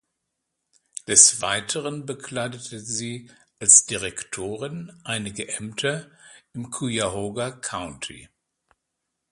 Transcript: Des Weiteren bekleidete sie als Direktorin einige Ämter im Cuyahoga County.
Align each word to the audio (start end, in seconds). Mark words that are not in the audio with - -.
Des 1.05 1.43
Weiteren 1.43 2.07
bekleidete 2.07 2.79
sie 2.79 3.29
als 3.59 3.85
Direktorin 3.85 4.91
einige 5.03 5.47
Ämter 5.47 6.09
im 6.53 6.71
Cuyahoga 6.71 7.51
County. 7.51 8.27